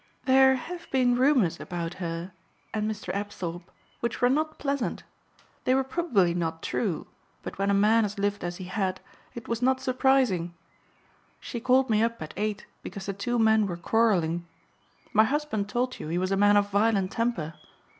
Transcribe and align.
"There 0.25 0.55
have 0.55 0.89
been 0.89 1.15
rumors 1.15 1.59
about 1.59 1.93
her 2.01 2.31
and 2.73 2.89
Mr. 2.89 3.13
Apthorpe 3.13 3.69
which 3.99 4.19
were 4.19 4.31
not 4.31 4.57
pleasant. 4.57 5.03
They 5.63 5.75
were 5.75 5.83
probably 5.83 6.33
not 6.33 6.63
true 6.63 7.05
but 7.43 7.59
when 7.59 7.69
a 7.69 7.75
man 7.75 8.03
has 8.03 8.17
lived 8.17 8.43
as 8.43 8.57
he 8.57 8.63
had 8.63 8.99
it 9.35 9.47
was 9.47 9.61
not 9.61 9.79
surprising. 9.79 10.55
She 11.39 11.59
called 11.59 11.87
me 11.91 12.01
up 12.01 12.19
at 12.19 12.33
eight 12.35 12.65
because 12.81 13.05
the 13.05 13.13
two 13.13 13.37
men 13.37 13.67
were 13.67 13.77
quarreling. 13.77 14.47
My 15.13 15.25
husband 15.25 15.69
told 15.69 15.99
you 15.99 16.07
he 16.07 16.17
was 16.17 16.31
a 16.31 16.35
man 16.35 16.57
of 16.57 16.71
violent 16.71 17.11
temper. 17.11 17.53